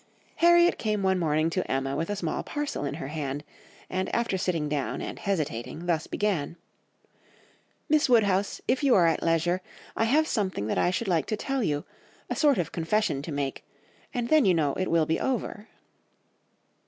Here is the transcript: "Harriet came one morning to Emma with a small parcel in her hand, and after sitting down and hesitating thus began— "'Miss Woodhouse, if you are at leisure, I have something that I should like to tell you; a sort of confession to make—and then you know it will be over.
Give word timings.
"Harriet 0.37 0.79
came 0.79 1.03
one 1.03 1.19
morning 1.19 1.47
to 1.47 1.69
Emma 1.71 1.95
with 1.95 2.09
a 2.09 2.15
small 2.15 2.41
parcel 2.41 2.83
in 2.85 2.95
her 2.95 3.09
hand, 3.09 3.43
and 3.87 4.09
after 4.15 4.35
sitting 4.35 4.67
down 4.67 4.99
and 4.99 5.19
hesitating 5.19 5.85
thus 5.85 6.07
began— 6.07 6.55
"'Miss 7.87 8.09
Woodhouse, 8.09 8.61
if 8.67 8.81
you 8.83 8.95
are 8.95 9.05
at 9.05 9.21
leisure, 9.21 9.61
I 9.95 10.05
have 10.05 10.25
something 10.27 10.65
that 10.65 10.79
I 10.79 10.89
should 10.89 11.07
like 11.07 11.27
to 11.27 11.37
tell 11.37 11.61
you; 11.61 11.85
a 12.31 12.35
sort 12.35 12.57
of 12.57 12.71
confession 12.71 13.21
to 13.21 13.31
make—and 13.31 14.29
then 14.29 14.43
you 14.43 14.55
know 14.55 14.73
it 14.73 14.89
will 14.89 15.05
be 15.05 15.19
over. 15.19 15.67